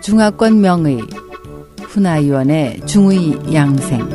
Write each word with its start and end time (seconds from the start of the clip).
중화권 0.00 0.60
명의 0.60 1.00
훈아위원의 1.82 2.86
중의 2.86 3.54
양생 3.54 4.08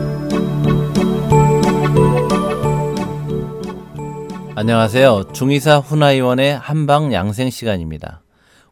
안녕하세요. 4.56 5.34
중의사 5.34 5.80
훈아위원의 5.80 6.58
한방 6.58 7.12
양생 7.12 7.50
시간입니다. 7.50 8.24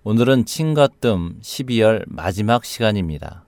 오늘은 0.03 0.45
친거뜸 0.45 1.41
12월 1.41 2.05
마지막 2.07 2.65
시간입니다. 2.65 3.45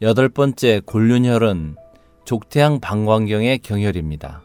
여덟 0.00 0.28
번째 0.28 0.80
곤륜혈은 0.84 1.76
족태양 2.24 2.80
방광경의 2.80 3.58
경혈입니다. 3.58 4.42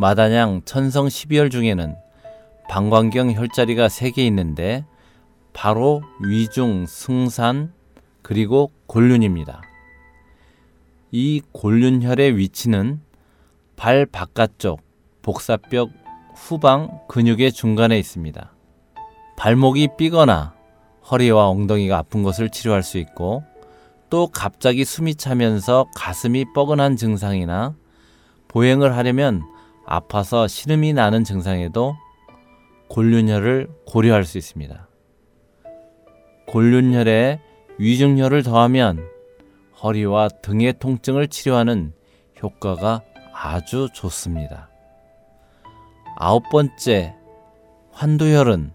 마다냥 0.00 0.62
천성 0.64 1.08
12열 1.08 1.50
중에는 1.50 1.94
방광경 2.70 3.34
혈자리가 3.34 3.88
3개 3.88 4.20
있는데 4.28 4.86
바로 5.52 6.00
위중, 6.22 6.86
승산, 6.86 7.74
그리고 8.22 8.70
곤륜입니다. 8.86 9.60
이 11.10 11.42
곤륜혈의 11.52 12.38
위치는 12.38 13.02
발 13.76 14.06
바깥쪽 14.06 14.80
복사뼈 15.20 15.90
후방 16.34 17.00
근육의 17.06 17.52
중간에 17.52 17.98
있습니다. 17.98 18.52
발목이 19.36 19.88
삐거나 19.98 20.54
허리와 21.10 21.48
엉덩이가 21.48 21.98
아픈 21.98 22.22
것을 22.22 22.48
치료할 22.48 22.82
수 22.82 22.96
있고 22.96 23.44
또 24.08 24.28
갑자기 24.28 24.86
숨이 24.86 25.16
차면서 25.16 25.88
가슴이 25.94 26.54
뻐근한 26.54 26.96
증상이나 26.96 27.74
보행을 28.48 28.96
하려면 28.96 29.42
아파서 29.86 30.46
시름이 30.46 30.92
나는 30.92 31.24
증상에도 31.24 31.96
곤륜혈을 32.88 33.68
고려할 33.86 34.24
수 34.24 34.38
있습니다. 34.38 34.88
곤륜혈에 36.46 37.40
위중혈을 37.78 38.42
더하면 38.42 39.08
허리와 39.82 40.28
등의 40.42 40.74
통증을 40.78 41.28
치료하는 41.28 41.92
효과가 42.42 43.02
아주 43.32 43.88
좋습니다. 43.94 44.68
아홉 46.16 46.42
번째, 46.50 47.14
환도혈은 47.92 48.72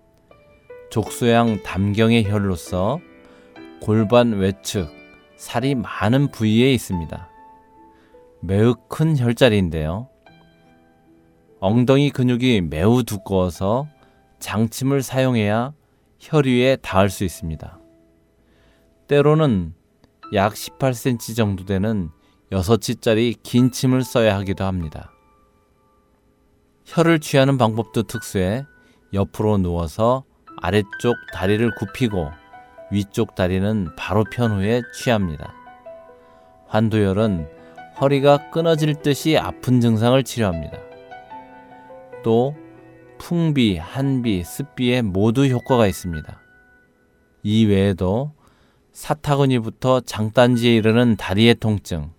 족소양 0.90 1.62
담경의 1.64 2.26
혈로서 2.30 3.00
골반 3.82 4.34
외측, 4.34 4.90
살이 5.36 5.76
많은 5.76 6.32
부위에 6.32 6.74
있습니다. 6.74 7.30
매우 8.40 8.76
큰 8.88 9.18
혈자리인데요. 9.18 10.10
엉덩이 11.60 12.10
근육이 12.10 12.62
매우 12.62 13.04
두꺼워서 13.04 13.88
장침을 14.40 15.02
사용해야 15.02 15.74
혈위에 16.20 16.78
닿을 16.78 17.10
수 17.10 17.24
있습니다. 17.24 17.80
때로는 19.08 19.74
약 20.34 20.54
18cm 20.54 21.36
정도 21.36 21.66
되는 21.66 22.10
6치짜리 22.52 23.36
긴 23.44 23.72
침을 23.72 24.04
써야 24.04 24.36
하기도 24.38 24.64
합니다. 24.64 25.12
혈을 26.86 27.20
취하는 27.20 27.58
방법도 27.58 28.04
특수해 28.04 28.66
옆으로 29.14 29.58
누워서 29.58 30.24
아래쪽 30.62 31.16
다리를 31.34 31.74
굽히고 31.76 32.32
위쪽 32.92 33.36
다리는 33.36 33.90
바로 33.98 34.24
편 34.24 34.52
후에 34.52 34.82
취합니다. 34.94 35.54
환도열은 36.68 37.48
허리가 38.00 38.50
끊어질 38.52 38.96
듯이 39.02 39.38
아픈 39.38 39.80
증상을 39.80 40.22
치료합니다. 40.24 40.95
또 42.26 42.56
풍비, 43.20 43.78
한비, 43.78 44.44
습비에 44.44 45.04
모두 45.04 45.46
효과가 45.46 45.86
있습니다. 45.86 46.42
이 47.44 47.66
외에도 47.66 48.32
사타구니부터 48.94 50.00
장단지에 50.00 50.76
이르는 50.76 51.18
다리의 51.18 51.54
통증, 51.60 52.10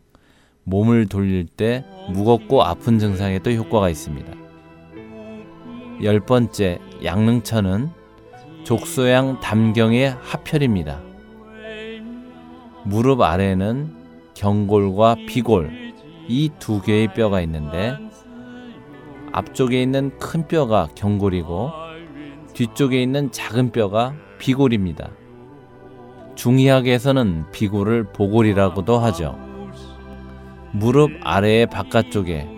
몸을 0.63 1.09
돌릴 1.09 1.47
때 1.47 1.85
무겁고 2.11 2.63
아픈 2.63 3.01
증상에도 3.01 3.51
효과가 3.51 3.91
있습니다. 3.91 4.33
열 6.05 6.21
번째, 6.21 6.79
양릉천은 7.03 7.91
족소양 8.63 9.41
담경의 9.41 10.15
합혈입니다. 10.21 11.03
무릎 12.85 13.23
아래에는 13.23 13.97
경골과 14.35 15.17
비골 15.27 15.95
이 16.29 16.51
두 16.61 16.81
개의 16.81 17.13
뼈가 17.13 17.41
있는데 17.41 17.97
앞쪽에 19.37 19.83
있는 19.83 20.17
큰 20.19 20.49
뼈가 20.49 20.89
경골이고 20.95 21.71
뒤쪽에 22.55 23.03
있는 23.03 23.31
작은 23.31 23.71
뼈가 23.71 24.15
비골입니다. 24.39 25.11
중의학에서는 26.37 27.51
비골을 27.53 28.13
보골이라고도 28.15 28.99
하죠. 28.99 29.39
무릎 30.73 31.11
아래의 31.23 31.67
바깥쪽에 31.67 32.49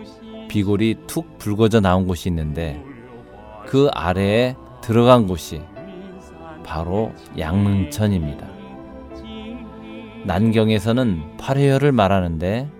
비골이 0.49 0.95
툭 1.09 1.37
붉어져 1.39 1.81
나온 1.81 2.07
곳이 2.07 2.29
있는데 2.29 2.81
그 3.67 3.89
아래에 3.93 4.55
들어간 4.81 5.27
곳이 5.27 5.61
바로 6.63 7.13
양릉천입니다. 7.37 8.47
난경에서는 10.27 11.39
팔회혈을 11.39 11.91
말하는데 11.91 12.71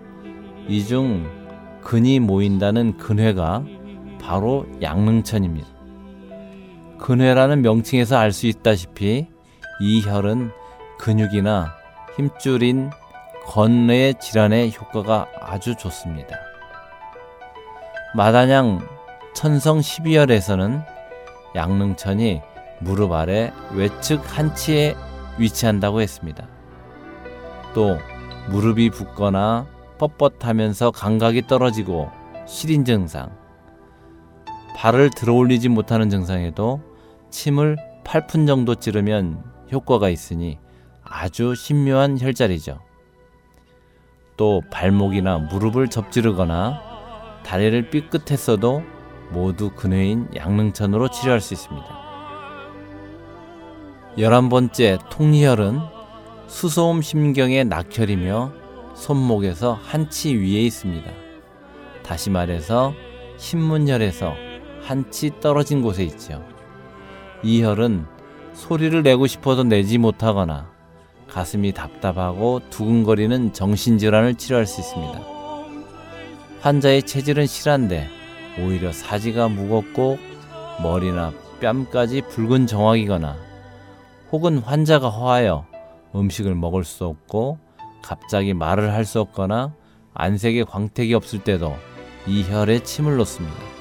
이 0.69 0.85
중 0.85 1.37
근이 1.81 2.19
모인다는 2.19 2.97
근회가 2.97 3.65
바로 4.21 4.65
양릉천입니다. 4.81 5.67
근회라는 6.99 7.61
명칭에서 7.61 8.17
알 8.17 8.31
수 8.31 8.47
있다시피 8.47 9.27
이 9.81 10.01
혈은 10.01 10.51
근육이나 10.99 11.73
힘줄인 12.15 12.89
건뇌 13.45 14.13
질환의 14.19 14.73
효과가 14.75 15.27
아주 15.41 15.75
좋습니다. 15.75 16.35
마다냥 18.13 18.87
천성 19.33 19.79
12열에서는 19.79 20.83
양릉천이 21.55 22.41
무릎 22.79 23.13
아래 23.13 23.51
외측 23.73 24.21
한치에 24.37 24.95
위치한다고 25.37 26.01
했습니다. 26.01 26.47
또 27.73 27.97
무릎이 28.49 28.89
붓거나 28.89 29.65
뻣뻣하면서 29.97 30.91
감각이 30.93 31.47
떨어지고 31.47 32.09
시린 32.45 32.83
증상, 32.83 33.29
발을 34.75 35.09
들어 35.09 35.33
올리지 35.33 35.69
못하는 35.69 36.09
증상에도 36.09 36.81
침을 37.29 37.77
8푼 38.03 38.47
정도 38.47 38.75
찌르면 38.75 39.43
효과가 39.71 40.09
있으니 40.09 40.57
아주 41.03 41.55
신묘한 41.55 42.19
혈자리죠. 42.19 42.79
또 44.37 44.61
발목이나 44.71 45.37
무릎을 45.37 45.89
접지르거나 45.89 46.81
다리를 47.43 47.89
삐끗했어도 47.89 48.83
모두 49.31 49.71
근회인 49.71 50.27
양릉천으로 50.35 51.09
치료할 51.09 51.41
수 51.41 51.53
있습니다. 51.53 51.87
열한 54.17 54.49
번째 54.49 54.97
통리혈은 55.09 55.79
수소음 56.47 57.01
심경의 57.01 57.65
낙혈이며 57.65 58.53
손목에서 58.95 59.73
한치 59.73 60.35
위에 60.35 60.61
있습니다. 60.61 61.11
다시 62.03 62.29
말해서 62.29 62.93
신문혈에서 63.37 64.48
한 64.89 65.11
치 65.11 65.31
떨어진 65.39 65.83
곳에 65.83 66.03
있죠. 66.05 66.43
이 67.43 67.61
혈은 67.61 68.07
소리를 68.53 69.03
내고 69.03 69.27
싶어도 69.27 69.63
내지 69.63 69.99
못하거나 69.99 70.67
가슴이 71.27 71.73
답답하고 71.73 72.59
두근거리는 72.71 73.53
정신질환을 73.53 74.33
치료할 74.33 74.65
수 74.65 74.81
있습니다. 74.81 75.21
환자의 76.61 77.03
체질은 77.03 77.45
실한데 77.45 78.07
오히려 78.59 78.91
사지가 78.91 79.49
무겁고 79.49 80.17
머리나 80.81 81.33
뺨까지 81.61 82.23
붉은 82.29 82.65
정확이거나 82.65 83.35
혹은 84.31 84.57
환자가 84.57 85.09
허하여 85.09 85.67
음식을 86.15 86.55
먹을 86.55 86.83
수 86.83 87.05
없고 87.05 87.59
갑자기 88.01 88.55
말을 88.55 88.91
할 88.91 89.05
수 89.05 89.19
없거나 89.19 89.71
안색에 90.15 90.63
광택이 90.63 91.13
없을 91.13 91.43
때도 91.43 91.75
이 92.25 92.43
혈에 92.43 92.79
침을 92.81 93.17
놓습니다. 93.17 93.78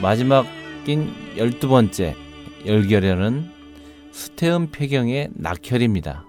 마지막인 0.00 1.12
열두 1.36 1.68
번째 1.68 2.14
열결혈은 2.64 3.50
수태음 4.12 4.70
폐경의 4.70 5.30
낙혈입니다. 5.32 6.24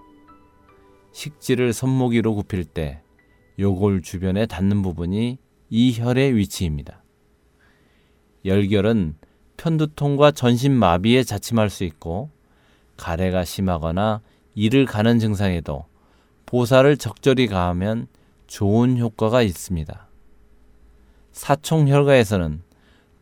식지를 1.12 1.74
손목이로 1.74 2.34
굽힐 2.34 2.66
때 2.66 3.04
요골 3.60 4.02
주변에 4.02 4.48
닿는 4.48 4.82
부분이 4.82 5.38
이 5.70 6.00
혈의 6.00 6.36
위치입니다. 6.36 7.04
열결은 8.44 9.16
편두통과 9.58 10.32
전신 10.32 10.74
마비에 10.74 11.24
자침할 11.24 11.70
수 11.70 11.84
있고 11.84 12.32
가래가 12.98 13.46
심하거나 13.46 14.22
이를 14.56 14.86
가는 14.86 15.20
증상에도 15.20 15.86
보살을 16.48 16.98
적절히 16.98 17.46
가하면 17.46 18.08
좋은 18.48 18.98
효과가 18.98 19.44
있습니다. 19.44 20.08
사총혈가에서는 21.34 22.69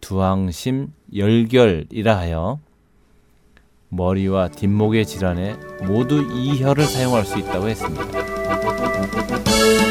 두항심 0.01 0.93
열결이라 1.15 2.17
하여 2.17 2.59
머리와 3.89 4.49
뒷목의 4.49 5.05
질환에 5.05 5.55
모두 5.83 6.21
이 6.33 6.61
혈을 6.61 6.85
사용할 6.85 7.25
수 7.25 7.39
있다고 7.39 7.69
했습니다. 7.69 9.86